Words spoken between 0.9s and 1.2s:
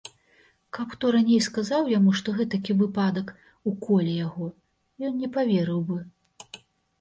хто